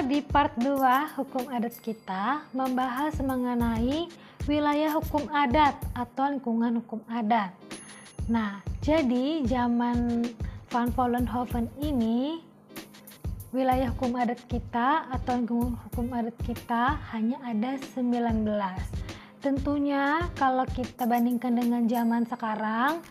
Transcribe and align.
di 0.00 0.24
part 0.24 0.56
2 0.56 0.80
hukum 1.20 1.44
adat 1.52 1.76
kita 1.76 2.48
membahas 2.56 3.20
mengenai 3.20 4.08
wilayah 4.48 4.96
hukum 4.96 5.28
adat 5.28 5.76
atau 5.92 6.32
lingkungan 6.32 6.80
hukum 6.80 7.04
adat. 7.04 7.52
Nah, 8.24 8.64
jadi 8.80 9.44
zaman 9.44 10.24
Van 10.72 10.88
Vollenhoven 10.96 11.68
ini 11.84 12.40
wilayah 13.52 13.92
hukum 13.92 14.16
adat 14.16 14.40
kita 14.48 15.04
atau 15.12 15.36
lingkungan 15.36 15.76
hukum 15.76 16.08
adat 16.16 16.36
kita 16.48 16.96
hanya 17.12 17.36
ada 17.44 17.76
19. 17.92 18.48
Tentunya 19.44 20.24
kalau 20.40 20.64
kita 20.64 21.04
bandingkan 21.04 21.60
dengan 21.60 21.84
zaman 21.84 22.24
sekarang 22.24 23.04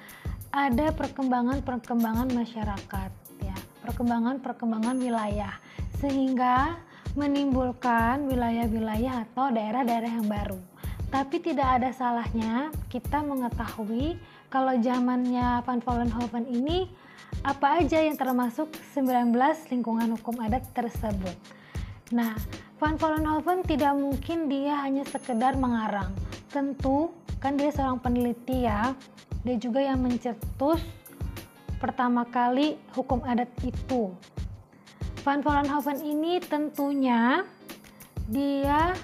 ada 0.50 0.90
perkembangan-perkembangan 0.98 2.34
masyarakat 2.34 3.12
ya, 3.46 3.58
perkembangan-perkembangan 3.86 4.98
wilayah 4.98 5.54
sehingga 6.00 6.80
menimbulkan 7.14 8.28
wilayah-wilayah 8.32 9.28
atau 9.30 9.52
daerah-daerah 9.52 10.12
yang 10.20 10.28
baru. 10.28 10.60
Tapi 11.10 11.42
tidak 11.42 11.82
ada 11.82 11.90
salahnya 11.90 12.70
kita 12.88 13.26
mengetahui 13.26 14.16
kalau 14.50 14.78
zamannya 14.78 15.62
Van 15.66 15.82
Vollenhoven 15.82 16.46
ini 16.46 16.86
apa 17.42 17.82
aja 17.82 18.02
yang 18.02 18.18
termasuk 18.18 18.70
19 18.94 19.34
lingkungan 19.74 20.10
hukum 20.18 20.38
adat 20.42 20.66
tersebut. 20.74 21.34
Nah, 22.14 22.34
Van 22.78 22.98
Vollenhoven 22.98 23.66
tidak 23.66 23.94
mungkin 23.98 24.50
dia 24.50 24.86
hanya 24.86 25.06
sekedar 25.06 25.58
mengarang. 25.58 26.14
Tentu 26.50 27.14
kan 27.38 27.58
dia 27.58 27.74
seorang 27.74 28.02
peneliti 28.02 28.66
ya. 28.66 28.94
Dia 29.46 29.56
juga 29.58 29.82
yang 29.82 30.02
mencetus 30.02 30.82
pertama 31.82 32.26
kali 32.28 32.78
hukum 32.94 33.24
adat 33.26 33.50
itu. 33.66 34.14
Van 35.20 35.44
Vollenhoven 35.44 36.00
ini 36.00 36.40
tentunya 36.40 37.44
dia 38.32 38.96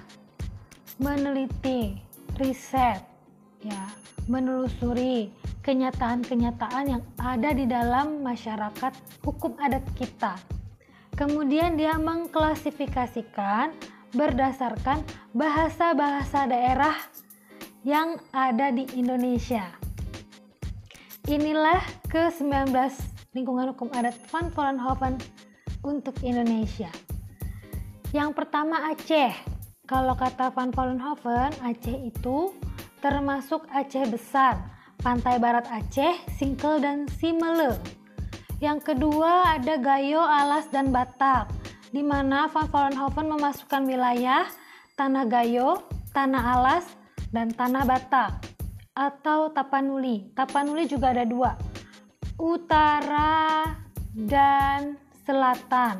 meneliti, 0.95 1.99
riset, 2.39 3.03
ya, 3.59 3.83
menelusuri 4.31 5.27
kenyataan-kenyataan 5.59 6.85
yang 6.87 7.03
ada 7.19 7.51
di 7.51 7.67
dalam 7.67 8.23
masyarakat 8.23 8.93
hukum 9.27 9.59
adat 9.59 9.83
kita. 9.99 10.39
Kemudian 11.19 11.75
dia 11.75 11.99
mengklasifikasikan 11.99 13.75
berdasarkan 14.15 15.03
bahasa-bahasa 15.35 16.47
daerah 16.47 16.95
yang 17.83 18.15
ada 18.31 18.71
di 18.71 18.87
Indonesia. 18.95 19.67
Inilah 21.27 21.83
ke-19 22.07 22.71
lingkungan 23.35 23.75
hukum 23.75 23.91
adat 23.91 24.15
Van 24.31 24.47
Vollenhoven 24.53 25.19
untuk 25.85 26.17
Indonesia. 26.25 26.89
Yang 28.09 28.33
pertama 28.33 28.89
Aceh. 28.89 29.53
Kalau 29.85 30.17
kata 30.17 30.49
Van 30.49 30.73
Vollenhoven, 30.73 31.53
Aceh 31.61 32.09
itu 32.09 32.57
termasuk 33.05 33.69
Aceh 33.69 34.09
besar, 34.09 34.57
pantai 35.05 35.37
barat 35.37 35.69
Aceh, 35.69 36.17
Singkel 36.33 36.81
dan 36.81 37.05
Simele. 37.21 37.77
Yang 38.57 38.89
kedua 38.89 39.53
ada 39.61 39.77
Gayo, 39.77 40.25
Alas 40.25 40.65
dan 40.73 40.89
Batak, 40.89 41.53
di 41.93 42.01
mana 42.01 42.49
Van 42.49 42.65
Vollenhoven 42.65 43.29
memasukkan 43.29 43.85
wilayah 43.85 44.49
Tanah 44.97 45.29
Gayo, 45.29 45.85
Tanah 46.15 46.43
Alas, 46.57 46.85
dan 47.29 47.53
Tanah 47.53 47.85
Batak 47.85 48.31
atau 48.95 49.51
Tapanuli. 49.51 50.31
Tapanuli 50.33 50.87
juga 50.87 51.11
ada 51.11 51.27
dua, 51.27 51.53
utara 52.39 53.75
dan 54.15 54.95
selatan. 55.25 55.99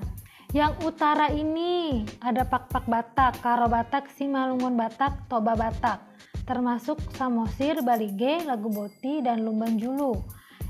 Yang 0.56 0.88
utara 0.88 1.28
ini 1.36 2.08
ada 2.23 2.48
Pak-Pak 2.48 2.88
Batak, 2.88 3.44
Karo 3.44 3.68
Batak, 3.68 4.08
Simalungun 4.16 4.80
Batak, 4.80 5.28
Toba 5.28 5.52
Batak, 5.52 6.00
termasuk 6.47 7.02
Samosir, 7.19 7.84
Balige, 7.84 8.46
Lagu 8.47 8.72
Boti, 8.72 9.19
dan 9.19 9.44
Lumban 9.44 9.75
Julu. 9.75 10.16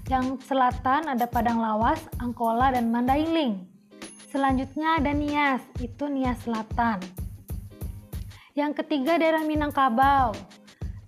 Yang 0.09 0.41
selatan 0.49 1.05
ada 1.05 1.29
Padang 1.29 1.61
Lawas, 1.61 2.01
Angkola, 2.17 2.73
dan 2.73 2.89
Mandailing. 2.89 3.61
Selanjutnya 4.33 4.97
ada 4.97 5.13
Nias, 5.13 5.61
itu 5.77 6.09
Nias 6.09 6.41
Selatan. 6.41 6.97
Yang 8.57 8.81
ketiga 8.81 9.21
daerah 9.21 9.45
Minangkabau. 9.45 10.33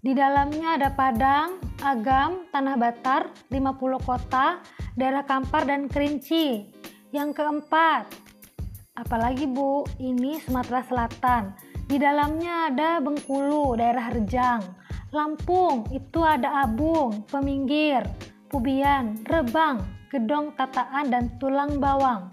Di 0.05 0.13
dalamnya 0.13 0.77
ada 0.77 0.93
Padang, 0.93 1.57
Agam, 1.81 2.45
Tanah 2.53 2.77
Batar, 2.77 3.33
50 3.49 3.99
kota, 4.05 4.61
daerah 4.93 5.25
Kampar, 5.25 5.65
dan 5.65 5.89
Kerinci. 5.89 6.76
Yang 7.17 7.41
keempat, 7.41 8.05
Apalagi 8.97 9.49
Bu, 9.49 9.85
ini 9.97 10.37
Sumatera 10.37 10.85
Selatan. 10.85 11.53
Di 11.89 11.97
dalamnya 11.97 12.69
ada 12.69 13.01
Bengkulu, 13.01 13.73
daerah 13.73 14.13
Rejang. 14.13 14.61
Lampung, 15.09 15.85
itu 15.89 16.21
ada 16.21 16.65
Abung, 16.65 17.25
Peminggir, 17.25 18.05
Pubian, 18.49 19.21
Rebang, 19.25 19.81
Gedong 20.13 20.53
Tataan, 20.57 21.09
dan 21.09 21.29
Tulang 21.41 21.81
Bawang. 21.81 22.29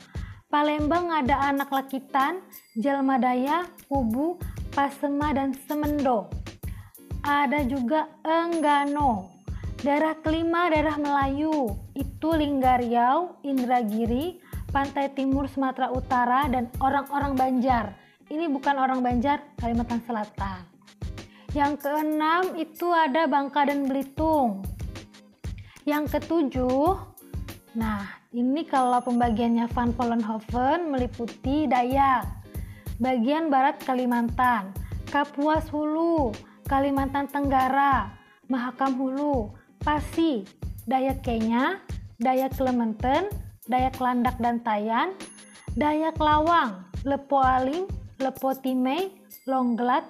Palembang 0.52 1.12
ada 1.12 1.48
Anak 1.48 1.72
Lakitan, 1.72 2.44
Jalmadaya, 2.76 3.68
Kubu, 3.88 4.36
Pasema, 4.72 5.32
dan 5.32 5.56
Semendo. 5.64 6.28
Ada 7.24 7.64
juga 7.64 8.08
Enggano. 8.20 9.32
Daerah 9.84 10.16
kelima 10.20 10.72
daerah 10.72 10.96
Melayu, 10.96 11.72
itu 11.92 12.28
Linggariau, 12.32 13.36
Indragiri, 13.44 14.40
pantai 14.74 15.14
timur 15.14 15.46
Sumatera 15.46 15.94
Utara, 15.94 16.50
dan 16.50 16.66
orang-orang 16.82 17.38
Banjar. 17.38 17.94
Ini 18.26 18.50
bukan 18.50 18.74
orang 18.74 18.98
Banjar, 19.06 19.46
Kalimantan 19.54 20.02
Selatan. 20.02 20.66
Yang 21.54 21.86
keenam 21.86 22.58
itu 22.58 22.90
ada 22.90 23.30
Bangka 23.30 23.70
dan 23.70 23.86
Belitung. 23.86 24.66
Yang 25.86 26.18
ketujuh, 26.18 26.98
nah 27.78 28.18
ini 28.34 28.66
kalau 28.66 28.98
pembagiannya 28.98 29.70
Van 29.70 29.94
Vollenhoven 29.94 30.90
meliputi 30.90 31.70
Dayak, 31.70 32.26
bagian 32.98 33.54
barat 33.54 33.78
Kalimantan, 33.86 34.74
Kapuas 35.06 35.70
Hulu, 35.70 36.34
Kalimantan 36.66 37.30
Tenggara, 37.30 38.10
Mahakam 38.50 38.98
Hulu, 38.98 39.54
Pasi, 39.78 40.42
Dayak 40.88 41.22
Kenya, 41.22 41.78
Dayak 42.18 42.58
Kelemantan, 42.58 43.30
Dayak 43.64 43.96
Landak 43.96 44.36
dan 44.40 44.60
Tayan, 44.60 45.16
Dayak 45.72 46.20
Lawang, 46.20 46.84
Lepo 47.08 47.40
Alim, 47.40 47.88
Lepo 48.20 48.52
Timei, 48.52 49.08
Longgelat, 49.48 50.04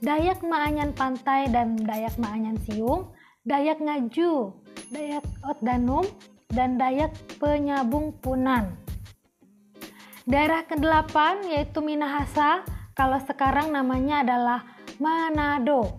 Dayak 0.00 0.40
Maanyan 0.46 0.94
Pantai 0.94 1.50
dan 1.50 1.74
Dayak 1.76 2.14
Maanyan 2.16 2.56
Siung, 2.64 3.10
Dayak 3.42 3.82
Ngaju, 3.82 4.54
Dayak 4.94 5.26
Otdanum, 5.42 6.06
dan 6.50 6.78
Dayak 6.78 7.14
Penyabung 7.38 8.14
Punan. 8.18 8.74
Daerah 10.30 10.62
ke-8 10.66 11.50
yaitu 11.50 11.82
Minahasa, 11.82 12.62
kalau 12.94 13.18
sekarang 13.26 13.74
namanya 13.74 14.22
adalah 14.22 14.60
Manado. 15.02 15.98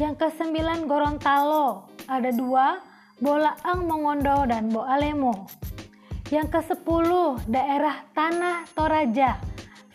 Yang 0.00 0.26
ke-9 0.26 0.90
Gorontalo, 0.90 1.86
ada 2.10 2.30
dua, 2.34 2.82
Bolaang 3.22 3.86
Mongondo 3.86 4.42
dan 4.50 4.66
Boalemo. 4.72 5.46
Yang 6.32 6.48
ke-10, 6.48 7.08
daerah 7.44 8.08
Tanah 8.16 8.64
Toraja. 8.72 9.36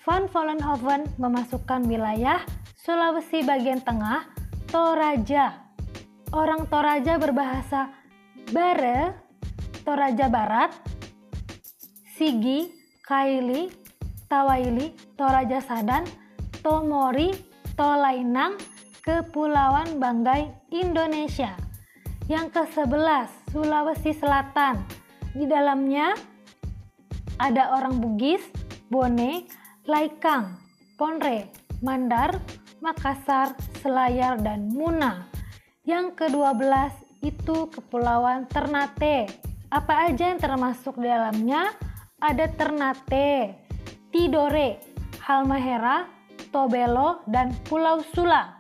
Van 0.06 0.30
Vollenhoven 0.30 1.10
memasukkan 1.18 1.82
wilayah 1.90 2.46
Sulawesi 2.78 3.42
bagian 3.42 3.82
tengah, 3.82 4.30
Toraja. 4.70 5.66
Orang 6.30 6.70
Toraja 6.70 7.18
berbahasa 7.18 7.90
Bare, 8.54 9.18
Toraja 9.82 10.30
Barat, 10.30 10.78
Sigi, 12.14 12.70
Kaili, 13.02 13.74
Tawaili, 14.30 14.94
Toraja 15.18 15.58
Sadan, 15.58 16.06
Tomori, 16.62 17.34
Tolainang, 17.74 18.62
Kepulauan 19.02 19.98
Banggai, 19.98 20.54
Indonesia. 20.70 21.58
Yang 22.30 22.62
ke-11, 22.62 23.26
Sulawesi 23.58 24.14
Selatan, 24.14 25.07
di 25.36 25.46
dalamnya 25.50 26.16
ada 27.38 27.76
orang 27.76 28.00
Bugis, 28.00 28.42
Bone, 28.88 29.46
Laikang, 29.86 30.58
Ponre, 30.96 31.52
Mandar, 31.84 32.40
Makassar, 32.82 33.54
Selayar, 33.82 34.40
dan 34.42 34.70
Muna. 34.72 35.28
Yang 35.88 36.18
ke-12 36.20 36.92
itu 37.24 37.68
Kepulauan 37.72 38.50
Ternate. 38.50 39.30
Apa 39.70 40.10
aja 40.10 40.32
yang 40.32 40.40
termasuk 40.40 40.98
di 41.00 41.08
dalamnya? 41.08 41.72
Ada 42.18 42.50
Ternate, 42.58 43.54
Tidore, 44.10 44.82
Halmahera, 45.22 46.10
Tobelo, 46.50 47.22
dan 47.30 47.54
Pulau 47.70 48.02
Sula. 48.16 48.58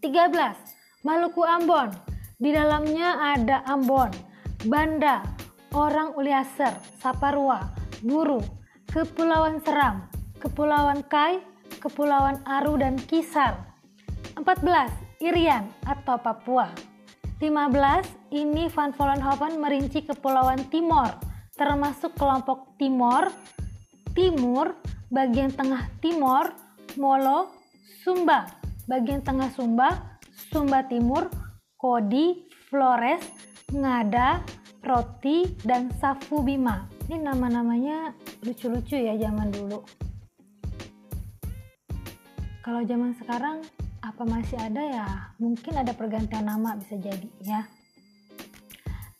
13. 0.00 1.04
Maluku 1.04 1.44
Ambon. 1.44 1.92
Di 2.42 2.50
dalamnya 2.50 3.38
ada 3.38 3.62
Ambon, 3.68 4.10
Banda, 4.62 5.26
orang 5.74 6.14
Uliaser, 6.14 6.78
Saparua, 7.02 7.74
Buru, 7.98 8.38
Kepulauan 8.86 9.58
Seram, 9.58 10.06
Kepulauan 10.38 11.02
Kai, 11.10 11.42
Kepulauan 11.82 12.38
Aru 12.46 12.78
dan 12.78 12.94
Kisar. 12.94 13.58
14. 14.38 15.18
Irian 15.18 15.66
atau 15.82 16.14
Papua. 16.14 16.70
15. 17.42 18.06
Ini 18.30 18.70
Van 18.70 18.94
Vollenhoven 18.94 19.58
merinci 19.58 20.06
Kepulauan 20.06 20.70
Timor, 20.70 21.10
termasuk 21.58 22.14
kelompok 22.14 22.78
Timor, 22.78 23.34
Timur, 24.14 24.78
bagian 25.10 25.50
tengah 25.50 25.90
Timor, 25.98 26.54
Molo, 27.02 27.50
Sumba, 28.06 28.46
bagian 28.86 29.26
tengah 29.26 29.50
Sumba, 29.50 30.22
Sumba 30.54 30.86
Timur, 30.86 31.26
Kodi, 31.74 32.46
Flores, 32.70 33.26
Ngada, 33.72 34.44
Roti, 34.84 35.48
dan 35.64 35.88
Safu 35.96 36.44
Bima. 36.44 36.84
Ini 37.08 37.24
nama-namanya 37.24 38.12
lucu-lucu 38.44 39.00
ya 39.00 39.16
zaman 39.16 39.48
dulu. 39.48 39.80
Kalau 42.60 42.84
zaman 42.84 43.16
sekarang 43.16 43.64
apa 44.04 44.22
masih 44.28 44.60
ada 44.60 44.82
ya? 44.84 45.08
Mungkin 45.40 45.72
ada 45.80 45.96
pergantian 45.96 46.46
nama 46.46 46.76
bisa 46.76 47.00
jadi 47.00 47.28
ya. 47.40 47.64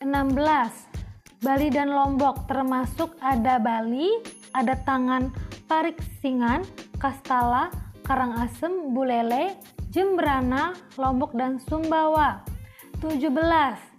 16. 0.05 1.41
Bali 1.41 1.67
dan 1.73 1.91
Lombok 1.91 2.45
termasuk 2.45 3.17
ada 3.19 3.57
Bali, 3.57 4.21
ada 4.53 4.77
Tangan 4.85 5.33
Parik 5.65 5.97
Singan, 6.21 6.61
Kastala, 7.01 7.73
Karangasem, 8.05 8.93
Bulele, 8.93 9.57
Jembrana, 9.89 10.77
Lombok 10.95 11.33
dan 11.33 11.57
Sumbawa. 11.57 12.45
17. 13.01 13.92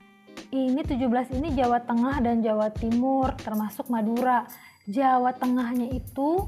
Ini 0.54 0.86
17 0.86 1.34
ini 1.34 1.50
Jawa 1.58 1.82
Tengah 1.82 2.22
dan 2.22 2.38
Jawa 2.38 2.70
Timur 2.70 3.34
termasuk 3.42 3.90
Madura. 3.90 4.46
Jawa 4.86 5.34
Tengahnya 5.34 5.90
itu 5.90 6.46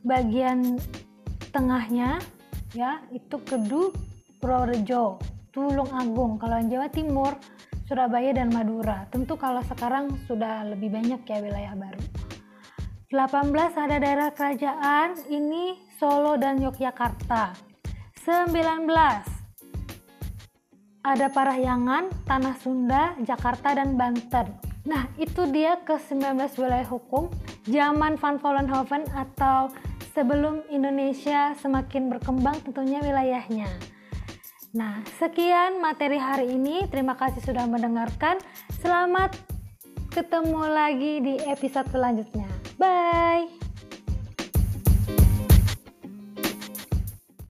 bagian 0.00 0.80
tengahnya 1.52 2.16
ya 2.72 3.04
itu 3.12 3.36
Kedu, 3.44 3.92
Purworejo, 4.40 5.20
Tulung 5.52 5.92
Agung. 5.92 6.40
Kalau 6.40 6.64
yang 6.64 6.72
Jawa 6.72 6.88
Timur 6.88 7.36
Surabaya 7.84 8.32
dan 8.32 8.48
Madura. 8.48 9.04
Tentu 9.12 9.36
kalau 9.36 9.60
sekarang 9.68 10.16
sudah 10.24 10.64
lebih 10.72 10.88
banyak 10.88 11.20
ya 11.20 11.38
wilayah 11.44 11.76
baru. 11.76 12.00
18 13.12 13.52
ada 13.76 13.96
daerah 14.00 14.32
kerajaan, 14.32 15.28
ini 15.28 15.76
Solo 16.00 16.40
dan 16.40 16.56
Yogyakarta. 16.56 17.52
19 18.24 19.41
ada 21.02 21.26
Parahyangan, 21.28 22.08
Tanah 22.24 22.56
Sunda, 22.62 23.18
Jakarta, 23.26 23.74
dan 23.74 23.98
Banten. 23.98 24.54
Nah, 24.86 25.06
itu 25.18 25.46
dia 25.50 25.78
ke-19 25.82 26.38
wilayah 26.58 26.86
hukum 26.86 27.30
zaman 27.66 28.18
Van 28.18 28.38
Vollenhoven 28.38 29.06
atau 29.14 29.70
sebelum 30.14 30.62
Indonesia 30.70 31.54
semakin 31.58 32.10
berkembang 32.10 32.58
tentunya 32.66 32.98
wilayahnya. 33.02 33.70
Nah, 34.72 35.04
sekian 35.20 35.84
materi 35.84 36.16
hari 36.16 36.48
ini. 36.56 36.88
Terima 36.88 37.12
kasih 37.12 37.44
sudah 37.44 37.68
mendengarkan. 37.68 38.40
Selamat 38.80 39.36
ketemu 40.10 40.64
lagi 40.64 41.12
di 41.20 41.34
episode 41.44 41.92
selanjutnya. 41.92 42.48
Bye. 42.80 43.51